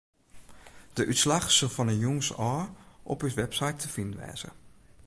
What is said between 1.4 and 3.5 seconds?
sil fan 'e jûns ôf op ús